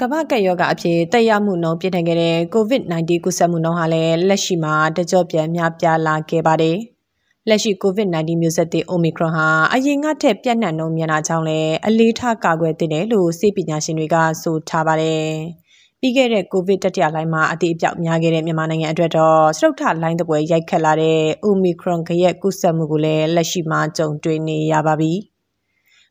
[0.00, 6.78] ကမ္ဘာကပ်ရောဂါအဖြစ်တက်ရောက်မှုနှုန်းပြည့်ထန်ခဲ့တဲ့ COVID-19 ကူးစက်မှုနှုန်းဟာလည်းလက်ရှိမှာတကြော့ပြန်များပြားလာခဲ့ပါတယ်။
[7.48, 15.26] လက်ရှိ COVID-19 မျိုးဆက်သစ် Omicron ဟာအရင်ကထက်ပြန့်နှံ့နှုန်းမြန်တာကြောင့်လည်းအလေးထားကာကွယ်သင့်တယ်လို့စေပညာရှင်တွေကဆိုထားပါတယ်။
[16.00, 25.14] ပြီးခဲ့တဲ့ COVID တတိယလှိုင်းမှာအတိအပြောက်များခဲ့တဲ့မြန်မာနိုင်ငံအတွက်တော့စတုထလှိုင်းတပွဲရိုက်ခတ်လာတဲ့ Omicron ကရက်ကူးစက်မှုကိုလည်းလက်ရှိမှာကြုံတွေ့နေရပါပြီ။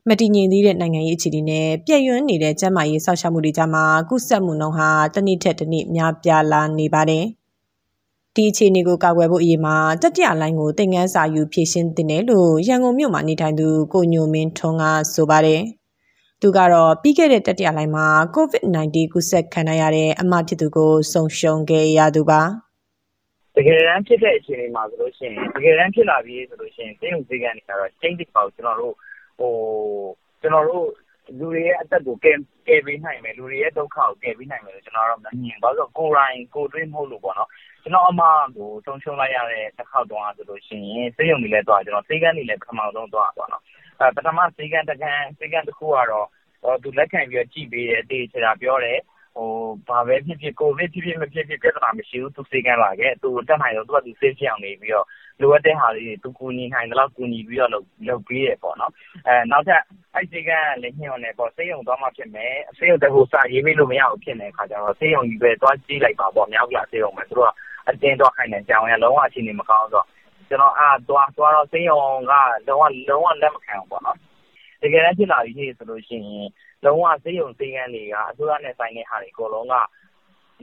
[0.08, 7.24] မတည်ငြိမ်သေးတဲ့နိုင်ငံရေးအခြေအနေနဲ့ပြည့်ရွံ့နေတဲ့ကျန်းမာရေးစောင့်ရှောက်မှုတွေကြားမှာကုသမှုနှုန်းဟာတစ်နေ့ထက်တစ်နေ့များပြားလာနေပါတယ်။
[8.34, 15.62] ဒီအခြေအနေကိုကာကွယ်ဖို့အရေးမှာတတိယလိုင်းကိုသင်ခန်းစာယူဖြည့်ရှင်းတင်တယ်လို့ရန်ကုန်မြို့မှာနေထိုင်သူကိုညိုမင်းထွန်းကဆိုပါတယ်။
[16.40, 22.42] သူကတော့ပြီးခဲ့တဲ့တတိယလိုင်းမှာ COVID-19 ကူးစက်ခံရတဲ့အမဖြစ်သူကိုဆုံရှုံခဲ့ရသူပါ
[23.56, 29.13] တကယ်တမ်းဖြစ်တဲ့အခြေအနေမှာဆိုလို့ရှိရင်တကယ်တမ်းဖြစ်လာပြီဆိုလို့ရှိရင်စိတ်ုံစိတ်ကနေကတော့ချိန်တိပေါ့ကျွန်တော်တို့ဟို
[30.40, 30.88] ကျွန်တော်တို့
[31.38, 37.48] လူတွေရဲ့ အသက်ကိုကယ်ကယ်ပေးနိုင်မယ် လူတွေရဲ့ ဒုက္ခကို ကယ်ပေးနိုင်မယ်လို့ ကျွန်တော်တော့ မမြင်ပါဘူးကိုယ်တိုင် ကိုတွေးမဟုတ်လို့ပေါ့နော်
[37.82, 38.22] ကျွန်တော်အမ
[38.56, 43.62] ကို ဆုံးရှုံးလိုက်ရတဲ့တစ်ခေါက်တော့ဆိုလို့ရှိရင်စေယုံတွေလည်းတော့ကျွန်တော်စေကန်းတွေလည်း ပထမဆုံးတော့ပေါ့နော်
[44.00, 46.26] အဲပထမစေကန်းတစ်ခန်းစေကန်းတစ်ခုကတော့
[46.82, 49.13] သူလက်ခံပြီးကြည့်ပေးတယ်တေးချာပြောတယ်ဟို
[49.88, 55.06] ဘာပဲဖြစ်ဖြစ် ကိုဗစ်ဖြစ်ဖြစ် မဖြစ်ဖြစ် ပြဿနာမရှိဘူး သူစေကန်းလာခဲ့ သူတက်နိုင်တော့သူကသူစေးဖြစ်အောင်နေပြီးတော့
[55.40, 58.92] လိုအပ်တဲ့ဟာလေးတွေ သူကူညီနိုင်တယ်လို့ကူညီပြီးတော့ လုပ်လုပ်ပေးရပေါ့နော်
[59.26, 59.82] အဲနောက်ထပ်
[60.14, 60.50] အဲ့ဒီက
[60.82, 67.50] လည်းညှို့နေပေါ့စေယုံသွားမှဖြစ်မယ်စေယုံတကူစာရေးပေးလို့ မရဘူးဖြစ်နေခါကျတော့စေယုံကြီးပဲ သွားကြည့်လိုက်ပါပေါ့ မြောက်ပြစေယုံပဲ သူတို့က
[67.88, 70.06] အတင်းတော့ခိုင်းနေကြောင်ရလုံးဝအခြေအနေမကောင်းတော့
[70.48, 72.00] ကျွန်တော်အာသွားသွားတော့စေယုံ
[72.30, 72.32] က
[72.68, 74.18] လုံးဝလုံးဝလက်မခံဘူးပေါ့နော်
[74.82, 76.48] တကယ်တမ်း ဖြစ်လာပြီဆိုလို့ရှိရင်
[76.84, 79.74] လုံးဝစေယုံစေကန်းတွေက အစိုးရနဲ့ဆိုင်တဲ့ဟာတွေ အကုန်လုံးက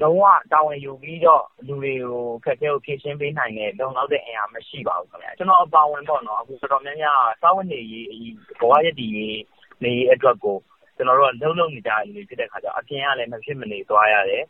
[0.01, 8.07] လုံးဝတာဝန်ယူပြီးတော့ လူတွေကိုခက်ခဲကို ဖြည့်ရှင်းပေးနိုင်တဲ့ လုံလောက်တဲ့အင်အား မရှိပါဘူးခင်ဗျာကျွန်တော်အပါဝင်ပေါ့နော်အခုတော်တော်များများစာဝတ်နေရေး
[8.59, 9.39] ဘဝရည်တည်ရေး
[9.83, 10.57] နေအတွက်ကို
[10.95, 14.43] ကျွန်တော်တို့ကလုံးလုံးနေကြတယ်ဖြစ်တဲ့ခါကျတော့ အပြင်ကလည်း မဖြစ်မနေသွားရတယ်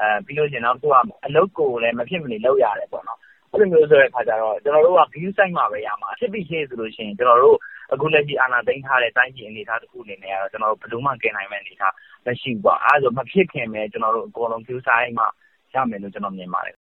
[0.00, 3.18] အဲပြီးလို့ရှိရင် နောက်တစ်ခုက အလုပ်ကိုလည်း မဖြစ်မနေလုပ်ရတယ်ပေါ့နော်
[3.52, 7.58] အဲ့လိုမျိုးဆိုတဲ့ခါကျတော့ ကျွန်တော်တို့က view site မှာပဲရမှာဖြစ်ပြီးရှိဆိုလို့ရှိရင် ကျွန်တော်တို့
[7.92, 11.94] အခုလက်ရှိအာဏာသိမ်းထားတဲ့တိုင်းပြည်အနေအထားတစ်ခုအနေနဲ့ကတော့ကျွန်တော်တို့ဘယ်လိုမှကယ်နိုင်မယ့်အနေအထား
[12.26, 15.28] မရှိဘူးပေါ့အဲဒါဆိုမဖြစ်ခင်ပဲကျွန်တော်တို့အကုန်လုံး view site မှာ
[15.74, 16.76] ရမယ်လို့ကျွန်တော်မြင်ပါတယ်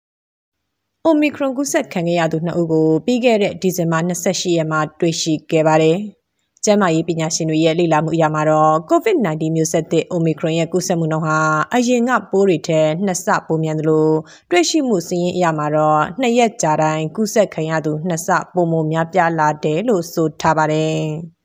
[1.09, 5.97] Omicron ကူးစက်ခံခဲ့ရသူနှစ်ဦးကိုပြီးခဲ့တဲ့ဒီဇင်ဘာ28ရက်မှာတွေ့ရှိခဲ့ပါတယ်။
[6.65, 11.39] ကျန်းမာရေးပညာရှင်တွေရဲ့လေ့လာမှုအရမှာတော့ COVID-19 မျိုးဆက်သစ် Omicron ရဲ့ကူးစက်မှုနှုန်းဟာ
[11.73, 14.09] အရင်ကပိုးတွေထက်နှစ်ဆပိုမြန်သလို
[14.51, 20.99] တွေ့ရှိမှုစည်ရင်းအရမှာတော့နှစ်ရက်ကြာတိုင်းကူးစက်ခံရသူနှစ်ဆပိုမိုများပြားလာတယ်လို့ဆိုထားပါတယ်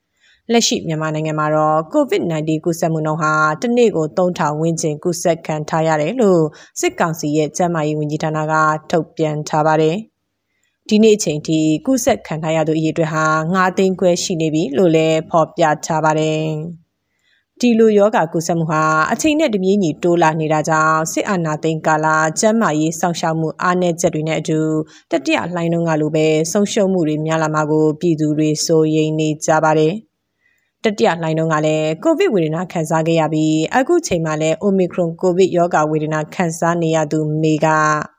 [0.52, 6.42] ။လက်ရှိမြန်မာနိုင်ငံမှာတော့ COVID-19 ကူးစက်မှုနှုန်းဟာတစ်နေ့ကို3000ဝန်းကျင်ကူးစက်ခံထားရတယ်လို့
[6.80, 8.54] စစ်ကောင်စီရဲ့ကျန်းမာရေးဝန်ကြီးဌာနက
[8.90, 9.96] ထုတ်ပြန်ထားပါတယ်။
[10.90, 13.24] ဒီနေ့အချိန်ထိကုဆက်ခံထားရသူအရေအတွက်ဟာ
[13.54, 16.44] 9သိန်းခွဲရှိနေပြီလို့လည်းဖော်ပြထားပါတယ်။
[17.60, 18.82] ဒီလိုယောဂကုဆက်မှုဟာ
[19.12, 22.06] အချိန်နဲ့တပြေးညီတိုးလာနေတာကြောင့်စစ်အာဏာသိမ်းကာလ
[22.40, 24.58] ကျန်းမာရေးစောင့်ရှောက်မှုအားနည်းချက်တွေနဲ့အတူ
[25.10, 29.94] တတိယလှိုင်းလုံးကလိုပဲဆုံးရှုံးမှုတွေများလာမှာကိုပြည်သူတွေစိုးရိမ်နေကြပါတယ်။
[30.84, 37.68] တတိယလှိုင်းလုံးကလည်းကိုဗစ်ဝေဒနာခံစားခဲ့ရပြီးအခုချိန်မှာလည်း Omicron ကိုဗစ်ရောဂါဝေဒနာခံစားနေရသူမေက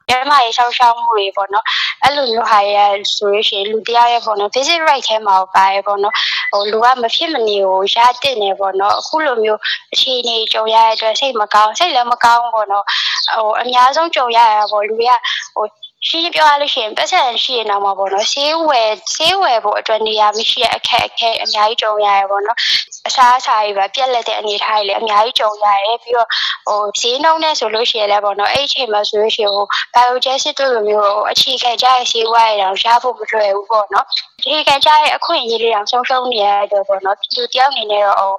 [0.10, 1.66] ကျန်းမာရေးစောင့်ရှောက်မှုတွေပေါ့နော်
[2.04, 2.78] အဲ့လိုမျိုးဟာရ
[3.16, 6.14] ဆိုရရှင်လူတရားရဲ့ပေါ့နော် visit right ထဲမှာပါရပေါ့နော်
[6.52, 9.60] ဟိုလူကမဖြစ်မနေကိုရတဲ့နေပေါ့နော်အခုလိုမျိုး
[9.94, 12.86] အခြေအနေကြုံရတဲ့အတွက်စိတ်မကောင်းစိတ်လည်းမကောင်းပေါ့နော်
[13.34, 15.14] ဟိုအများဆုံးကြုံရတာပေါ့လူတွေက
[15.56, 15.66] ဟို
[16.08, 22.58] ရှင်းပြောရလို့ရှိရင်ပတ်စံရှိရင်တော့မှာပေါ့နော်ဆေးဝယ်ဆေးဝယ်ဖို့အတွက်နေရာမရှိတဲ့အခက်အခဲအများကြီးကြုံရရပေါ့နော်
[23.08, 26.28] အစားအစာတွေပဲပြက်လက်တဲ့အနေအထားတွေလည်းအများကြီးကြုံရတယ်ပြီးတော့
[26.68, 29.66] ဟိုဈေးနှုန်းနဲ့ဆိုလို့ရှိရင်လည်းပေါ့နော်အဲ့ဒီအချိန်မှာဆိုလို့ရှိရင်ဟို
[29.96, 34.06] biogenic တို့လိုမျိုးအခြေခံကြရဲ့ဆေးဝါးတွေတော့ရဖို့မလွယ်ဘူးပေါ့နော်
[34.44, 38.34] ဒီကကြရဲ့အခွင့်အရေးတွေအောင်ဆုံးရှုံးနေရတော့ပေါ့နော်ဒီတယောက်အနေနဲ့တော့ဟို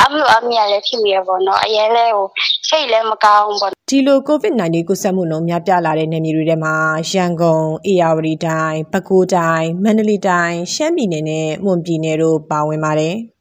[0.00, 2.26] အမှုအမြလည်းဖြစ်မိရပေါ့နော်အရင်လဲဟို
[2.68, 6.74] စိတ်လည်းမကောင်းပေါ့ဒီလို COVID-19 ကူးစက်မှုနှုန်းများပြားလာတဲ့နေမြေတွေထဲမှာ
[7.12, 13.16] ရန်ကုန်၊အေရဝတီတိုင်း၊ပဲခူးတိုင်း၊မန္တလေးတိုင်း၊ရှမ်းပြည်နယ်နဲ့မွန်ပြည်နယ်တို့ပါဝင်ပါတယ်။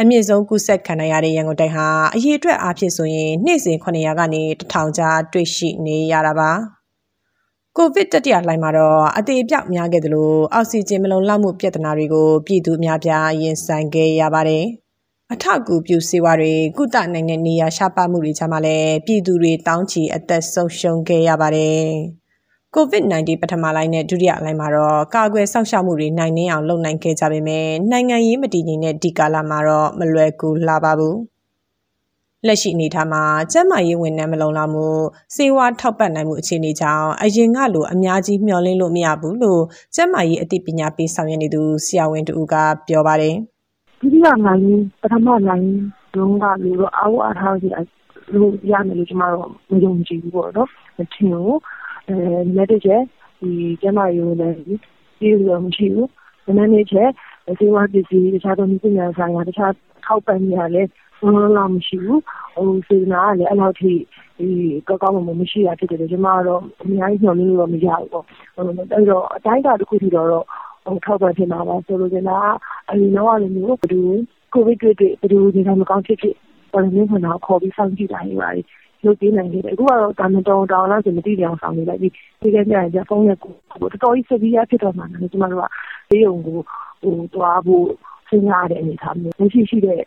[0.00, 6.50] အမြင့်ဆုံးကူးစက်ခံရတဲ့ရန်ကုန်တိုင်းဟာအရေးအတွက်အားဖြင့်ဆိုရင်နေ့စဉ်900ကနေ1000ကြားတွေ့ရှိနေရတာပါ။
[7.76, 14.64] ကိုဗစ်တတိယလှိုင်းမှာတော့အသေးအပြောက်များခဲ့သလိုအောက်ဆီဂျင်မလုံလောက်မှုပြဿနာတွေကိုပြည်သူအများပြားရင်ဆိုင်ခဲ့ရပါတယ်။
[15.32, 21.84] အထောက်အကူပြုစေဝါတွေကုသနိုင်တဲ့နေရာရှားပါမှုတွေချမှလည်းပြည်သူတွေတောင်းချီအသက်ဆုံးရှုံးခဲ့ရပါတယ်။
[22.76, 31.16] COVID-19 ပထမလိုင်းနဲ့ဒုတိယလိုင်းမှာတော့ကာကွယ်စောင့်ရှောက်မှုတွေနိုင်နှင်းအောင်လုပ်နိုင်ခဲ့ကြပေမဲ့နိုင်ငံရေးမတည်ငြိမ်တဲ့ဒီကာလမှာတော့မလွယ်ကူလာပါဘူး။
[32.46, 34.86] လက်ရှိအနေထားမှာကျန်းမာရေးဝန်ထမ်းမလုံလောက်မှု
[35.36, 39.62] စေဝါထောက်ပံ့နိုင်မှုအခြေအနေကြောင့်အရင်ကလိုအများကြီးမျှော်လင့်လို့မရဘူးလို့
[39.94, 42.54] ကျန်းမာရေးအသိပညာပေးဆောင်ရွက်နေသူဆရာဝန်တူက
[42.88, 43.34] ပြောပါတယ်။
[44.00, 44.42] ဒုတိယလိုင်း
[45.00, 45.68] ပထမလိုင်း
[46.14, 47.68] တုန်းကလို့တော့အားဝအားထားစီ
[48.34, 51.56] လို့ရမယ်လို့ကျမတို့မယုံကြည်ဘူးပေါ့နော်မထင်ဘူးအဲ
[52.56, 53.02] လက်တစ်ချက်
[53.40, 53.50] ဒီ
[53.82, 54.52] ကျမရုံနဲ့
[55.18, 56.08] ဒီလိုမရှိဘူး
[56.56, 57.10] နည်းနည်းချက်
[57.58, 59.72] စေဝါပစ္စည်းတခြားသောပညာဆိုင်ရာတခြား
[60.04, 60.82] ထောက်ပံ့နေရလဲ
[61.22, 62.20] ဘလုံးလောက်မရှိဘူး
[62.54, 63.92] ဟိုစေနာကလည်းအဲ့လောက်ထိ
[64.38, 64.48] ဒီ
[64.88, 68.24] ကောက်ကောက်မှမရှိတာဖြစ်တယ်ကျမကတော့အများကြီးညှော်လို့တော့မရဘူးပေါ့
[68.56, 72.38] အဲ့တော့အတိုင်းအတာတစ်ခုထိတော့ဟိုထောက်ပံ့ဖြစ်မှာပါဆိုလိုချင်တာ
[72.90, 74.00] အရင်တော့လည်းမျိုးဘယ်သူ
[74.52, 76.34] ကိုဗစ်တွေ့တွေ့ဘယ်သူဒီကမကောင်းဖြစ်ဖြစ်
[76.72, 78.62] ပေါ်နေခွင့်တော့ခေါ်ပြီးစောင့်ကြည့်တာတွေပါလု
[79.10, 86.58] ပ်ပေးနိုင်တယ်အခုကတော့တာမတော်တောင်းလားဆိုမသိကြအောင်ဆောင်နေလိုက်ပြီးဒီကနေ့ကျဖုန်းနဲ့ကိုတော်တော်ကြီးစပီးရဖြစ်တော့မှလည်းကျမတို့ကလေးုံကို
[87.02, 87.86] ဟိုတွားဖို့
[88.28, 90.00] စဉ်းစားတဲ့အနေအထားမျိုးမရှိရှိတဲ့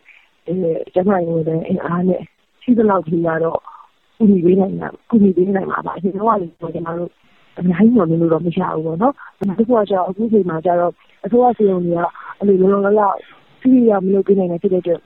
[0.48, 0.54] အဲ
[0.94, 2.22] ကျမရုံနဲ့အင်အားနဲ့
[2.62, 3.60] ရှိသလောက်ကြီးကတော့
[4.18, 7.10] ကုညီပေးနိုင်တာကုညီပေးနိုင်မှာပါအရင်တော့လည်းကျမတို့
[7.58, 10.92] အများကြီးညွှန်နေလို့တော့မရဘူးပေါ့နော်။ဒါတခုကကျတော့အခုချိန်မှာကျတော့
[11.24, 12.00] အစိုးရစီယုံတွေက
[12.38, 13.16] အဲ့လိုလောလောလောက်
[13.60, 15.00] စီးရမလို့ပြနိုင်တဲ့ဖြစ်တဲ့အတွက်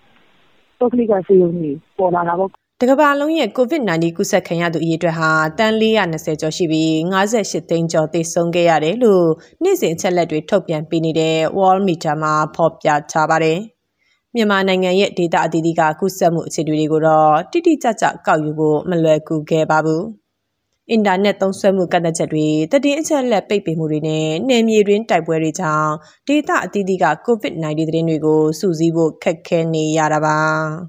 [0.78, 9.28] ပုဂ္ဂလိကစီယုံတွေပေါ်လာတာပေါ့ တကဘာလုံးရဲ့ COVID-19 ကူးစက်ခံရသူအရေအတွက်ဟာတန်း420ကျော်ရှိပြီး58သိန်းကျော်သေဆုံးခဲ့ရတယ်လို့
[9.62, 13.58] နေ့စဉ်အချက်လက်တွေထုတ်ပြန်ပေးနေတဲ့ World Meter မှာဖော်ပြထားပါတယ်။
[14.34, 20.02] မြန်မာနိုင်ငံရဲ့ဒေတာအသီးသီးကကူးစက်မှုအခြေအနေတွေကိုတော့တိတိကျကျကောက်ယူဖို့မလွယ်ကူခဲ့ပါဘူး။
[20.90, 22.46] အင်တာနက်သုံးစွဲမှုကန့်သတ်ချက်တွေ
[22.84, 25.92] တည်င်းအချက်လက်ပိတ်ပင်မှုတွေနဲ့နယ်မြေတွင်းတိုက်ပွဲတွေကြောင့်
[26.28, 30.38] ဒေတာအသီးသီးက COVID-19 သတင်းတွေကိုစုစည်းဖို့ခက်ခဲနေရတာပါ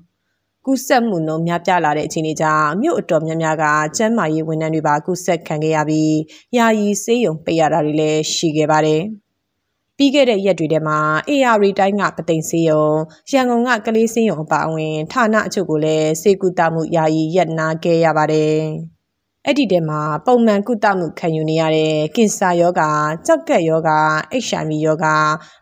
[0.67, 3.65] ။ကူးစက်မှုနှုန်းများပြားလာတဲ့အခြေအနေကြောင့်မြို့အတော်များများက
[3.97, 6.15] ကျန်းမာရေးဝန်ထမ်းတွေပါကူးစက်ခံခဲ့ရပြီး
[6.57, 9.01] ယာယီဆေးရုံပိတ်ရတာတွေလည်းရှိခဲ့ပါတယ်။
[9.97, 12.85] ပြီးခဲ့တဲ့ရက်တွေထဲမှာ AR တိုင်းကပသိမ်ဆေးရုံ
[13.31, 18.59] ရန်ကုန်ကကလေးဆေးရုံအပါအဝင်ဌာနအချို့ကိုလည်းစေကူတာမှုယာယီရပ်နာခဲ့ရပါတယ်။
[19.45, 22.89] အဲ့ဒီတဲမှာပုံမှန်ကုသမှုခံယူနေရတဲ့ကင်ဆာယောဂါ၊
[23.25, 24.00] ကြောက်ကက်ယောဂါ၊
[24.47, 25.15] HIV ယောဂါ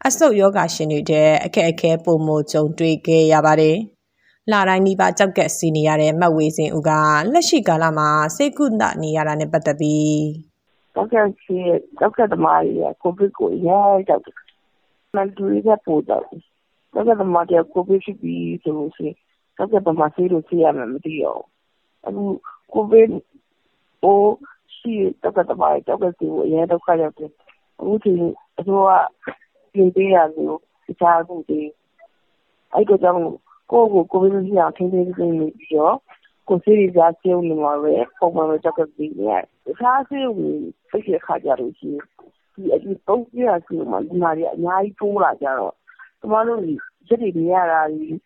[0.07, 3.77] အဆုတ်ယောဂါရှင်တွေတဲ့အခက်အခဲပုံမကြုံတွေ့ခဲ့ရပါတယ်။
[4.51, 6.91] လာတိုင်းနီးပါးကြောက်ကက်စီနေရတဲ့မတ်ဝေစင်ဦးက
[7.33, 10.17] လက်ရှိကာလမှာစေကုသနေရတာနဲ့ပတ်သက်ပြီး
[10.95, 11.57] တောက်ကစီ
[12.01, 14.37] တောက်ကသမားကြီးကိုဗစ်ကိုရဲကြောက်တယ်။
[15.15, 16.23] မန်တူရီကပို့တော့
[16.93, 19.15] တောက်ကသမားကြီးကိုဗစ်ဖြစ်ပြီးဆိုလို့ရှိရင်
[19.57, 21.41] တောက်ကသမားဆေးလို့ဆေးရမယ်မသိတော့
[22.05, 22.23] အခု
[22.73, 23.07] ကိုဗစ်
[24.01, 24.17] ဟို
[24.75, 24.93] ရှိ
[25.23, 27.31] တောက်ကသမားတောက်ကစီကိုရဲဒုက္ခရောက်တယ်
[27.79, 28.21] အခုချိန်
[28.57, 28.89] အစိုးရ
[29.73, 31.61] ပြင်ပေးရလို့တခြားအခုဒီ
[32.73, 33.21] အဲ့တော့ကြောင့်
[33.73, 35.07] ကိုယ့်ကိုကိုဗစ်မရှိအောင်ထိန်းသိမ်း
[35.39, 35.97] နေပြီးတော့
[36.47, 40.51] ကိုဆေးရကြကျုံနေမှာပဲပုံမှန်ပဲကြောက်ကပြီးနေရတယ်။တခြားဆေးကို
[40.89, 42.03] ပိတ်တဲ့ခါကြလို့ရှိရင်
[42.53, 45.73] ဒီအဒီပုံပြရစီမှာဒီမှာတွေအများကြီးတိုးလာကြတော့
[46.19, 46.59] ကျမတို့
[47.07, 48.17] ရက်တွေနေရတာကြီး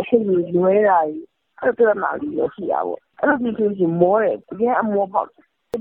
[0.00, 1.24] အချိန်ကြီးလွဲတာကြီး
[1.60, 5.28] အဲ့ဒါမှလည်းရရှိရပါဘော။အဲ့လိုမျိုးဆိုရင်မောတယ်အရင်အမောပေါက်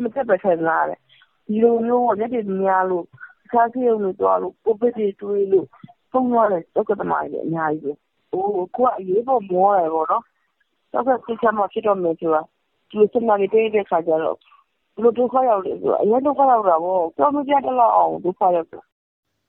[0.03, 0.99] မတက်ပဲခံလာတယ်
[1.47, 3.07] ဒီလိုမျိုးရက်တွေများလို့တ
[3.51, 5.67] ခြားဆေးရုံတွေတော့လို့ကိုဗစ်တွေတွေးလို့
[6.11, 8.45] ပုံရတဲ့ကြောက်ကသမားတွေအများကြီးပဲ ဟို
[8.75, 10.23] ကိုက အရေးပေါ်မောတယ်ပေါ့နော်
[10.91, 12.41] တော့ကစိတ်ချမှာဖြစ်တော့မယ်ဆိုတာ
[12.89, 14.37] ဒီစမနေတဲ့တဲ့ခါကျတော့
[14.95, 18.83] ဘလို့ဒုက္ခရောက်တယ်ဆိုအရင်ဒုက္ခရောက်တာပေါ့ကြောက်မပြတ်တော့အောင်ဒုက္ခရောက်တယ်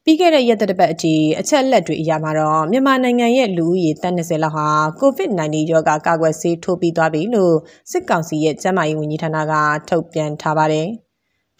[0.04, 4.66] ပြီးခဲ့တဲ့ ရက်သတ္တပတ်အထိ အချက်လက်တွေအရမှာတော့ မြန်မာနိုင်ငံရဲ့ လူဦးရေတန်း20လောက်ဟာ
[5.00, 7.54] COVID-19 ရောဂါ ကာကွယ်ဆေး ထိုးပြီးသွားပြီလို့
[7.90, 9.52] စစ်ကောင်စီရဲ့ ကျန်းမာရေးဝန်ကြီးဌာနက
[9.88, 10.88] ထုတ်ပြန်ထားပါတယ်။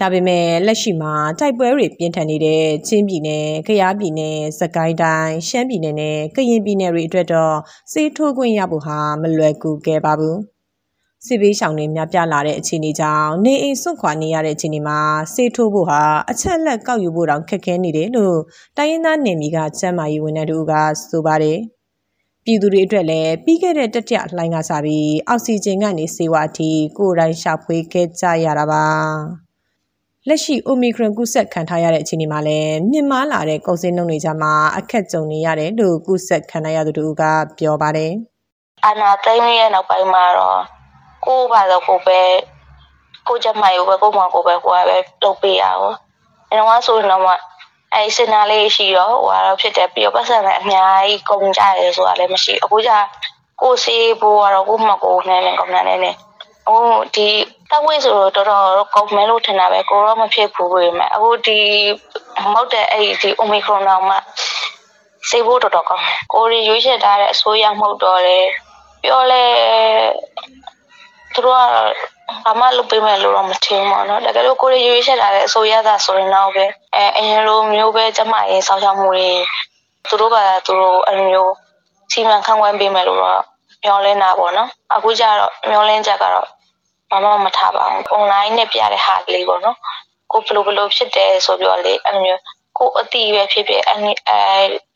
[0.02, 7.56] ဒါပေမဲ့လက်ရှိမှာတိုက်ပွဲတွေပြင်းထန်နေတဲ့ချင်းပြည်နယ်၊ကယားပြည်နယ်၊စကိုင်းတိုင်း၊ရှမ်းပြည်နယ်နဲ့ကရင်ပြည်နယ်တွေအတွက်တော့
[7.92, 10.36] စေးထိုးခွင့်ရဖို့ဟာမလွယ်ကူခဲ့ပါဘူး။
[11.26, 14.98] စစ်ဘေးရှောင်တွေများပြားလာတဲ့အခြေအနေကြောင့်နေအိမ်စွန့်ခွာနေရတဲ့အခြေအနေမှာ
[15.34, 18.38] စေးထိုးဖို့ဟာအချက်လက်ကောက်ယူဖို့တောင်ခက်ခဲနေတယ်လို့
[18.76, 20.72] တိုင်းရင်းသားနယ်မြေကကျန်းမာရေးဝန်ထမ်းတို့က
[21.10, 21.58] ဆိုပါတယ်။
[22.44, 28.86] ပြည်သူတွေအတွက်လည်းပြီးခဲ့တဲ့တတိယလှိုင်းကစားပြီးအောက်ဆီဂျင်ကနေစေဝါအထိကိုယ်တိုင်ရှာဖွေခဲ့ကြရတာပါ။
[30.28, 37.22] လက်ရှိ Omicron ကူးစက်ခံထားရတဲ့အခြေအနေမှာလည်းမြင့်မားလာတဲ့ကုန်စည်နှုန်းတွေကြားမှာအခက်ကြုံနေရတယ်လို့ကူးစက်ခံရသူတို့က
[37.58, 38.12] ပြောပါတယ်။
[38.84, 40.60] အာနာသိမ်းရဲ့နောက်ပိုင်းမှာတော့
[41.24, 42.20] ကိုယ်ပါတော့ကိုပဲ
[43.28, 45.94] ကိုကြမိုင်ကိုပဲကိုမောင်ကိုပဲကိုကပဲလုပ်ပေးရအောင်။
[46.50, 47.40] အဲတော့ဆိုရင်တော့
[47.94, 52.90] အဲစင်နာလေးရှိတော့ဟိုကတော့ဖြစ်တယ်ပြီးတော့ပတ်စံလည်းအများကြီးကုန်ကြတယ်ဆိုတာလည်းမရှိအခုကျ
[53.62, 56.16] ကိုစီးဖို့ကတော့ကိုမကိုနဲ့နဲ့ကောင်းတယ်နဲ့
[56.66, 57.28] ဟိုဒီ
[57.70, 61.58] တက်ဝိဆိုတော့တော်တော်ကောင်းမယ်လို့ထင်တာပဲကိုတော့မဖြစ်ဘူးပဲမယ်အခုဒီ
[62.42, 64.16] မဟုတ်တဲ့အဲ့ဒီ omicron တော့မှ
[65.30, 68.38] စေဖို့တော်တော်ကောင်းတယ်ကိုရီရွေးချယ်ထားတဲ့အစိုးရမှုတော့လေ
[69.02, 69.44] ပြောလဲ
[71.34, 71.62] သူတို့က
[72.44, 76.64] ဘာမှလုပ်ပေးမယ်လို့တော့မထင်ဘူးပေါ့နော်တကယ်လို့ကိုရီရွေးချယ်ထားတဲ့အစိုးရသာဆိုရင်တော့ပဲ
[76.94, 79.28] အဲအရင်လိုမျိုးပဲကျမရေးစောင့်ရှောက်မှုတွေ
[80.08, 81.52] သူတို့ကသူတို့အလိုမျိုး
[82.12, 83.42] စီမံခန့်ခွဲပေးမယ်လို့တော့
[83.82, 86.48] မျှော်လင့်တာပေါ့နော်အခုကျတော့မျှော်လင့်ချက်ကတော့
[87.10, 89.76] ဘာမှမထားပါဘူး online နဲ့ပြတဲ့ဟာလေးပေါ့နော်
[90.32, 92.42] ကိုဘယ်လိုဘယ်လိုဖြစ်တယ်ဆိုပြီးတော့လေအဲ့လိုမျိုး
[92.78, 93.96] ကိုအတီးပဲဖြစ်ဖြစ်အဲ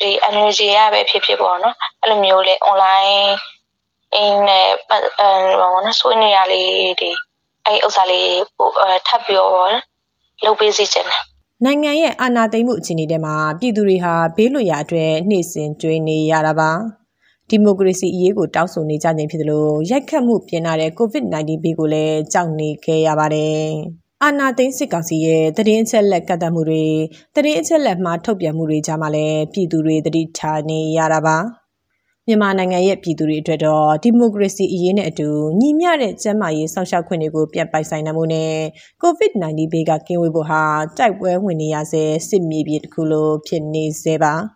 [0.01, 3.15] ဒီ energy ရပဲဖြစ်ဖြစ်ပေါ့နော်အဲ့လိုမျိုးလေ online
[4.15, 5.29] အင်းနဲ့အဲ
[5.61, 7.11] ဘာလို့ဆွေးနွေးရလေးဒီ
[7.65, 8.73] အဲ့ဥစ္စာလေးပို့
[9.09, 9.75] ထပ်ပြီးတော့
[10.45, 11.23] လုပ်ပေးစီချင်တယ်
[11.65, 16.71] နိုင်ငံရဲ့အာဏာသိမ်းမှုအခြေအနေထဲမှာပြည်သူတွေဟာဘေးလွတ်ရာအတွက်နှိမ့်စင်ကြွေးနေရတာပါ
[17.51, 23.67] ဒီမိုကရေစီအရေးကိုတောင်းဆိုနေကြခြင်းဖြစ်သလိုရိုက်ခတ်မှုပြင်လာတဲ့ COVID-19 ဘေးကိုလည်းကြောက်နေခဲ့ရပါတယ်
[24.23, 26.85] အာနာသိန်းစစ်ကောင်စီရဲ့တည်င်းအချက်လက်ကတ်တမှုတွေ
[27.35, 31.37] တည်င်းအချက်လက်မှာထုတ်ပြန်မှုတွေကြားမှာလည်းပြည်သူတွေတတိထားနေရတာပါ
[32.29, 35.29] မြန်မာနိုင်ငံရဲ့ပြည်သူတွေအတွက်တော့ဒီမိုကရေစီအရေးနဲ့အတူ
[35.61, 38.55] ညီမျှတဲ့ကျန်းမာရေးစောင့်ရှောက်ခွင့်တွေကိုပြတ်ပိုက်ဆိုင်နိုင်မှုနဲ့
[39.03, 40.63] COVID-19 ဘေးကကင်းဝေးဖို့ဟာ
[40.99, 44.56] တိုက်ပွဲဝင်နေရဆဲစစ်မြေပြင်တစ်ခုလိုဖြစ်နေစေပါ